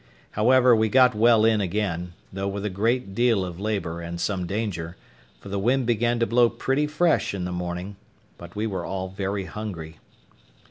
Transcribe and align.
However, 0.31 0.75
we 0.75 0.89
got 0.89 1.13
well 1.13 1.45
in 1.45 1.61
again, 1.61 2.13
though 2.33 2.47
with 2.47 2.65
a 2.65 2.71
great 2.71 3.13
deal 3.13 3.45
of 3.45 3.59
labour 3.59 4.01
and 4.01 4.19
some 4.19 4.47
danger; 4.47 4.97
for 5.39 5.49
the 5.49 5.59
wind 5.59 5.85
began 5.85 6.17
to 6.17 6.25
blow 6.25 6.49
pretty 6.49 6.87
fresh 6.87 7.35
in 7.35 7.45
the 7.45 7.51
morning; 7.51 7.97
but 8.39 8.55
we 8.55 8.65
were 8.65 8.83
all 8.83 9.09
very 9.09 9.45
hungry. 9.45 9.99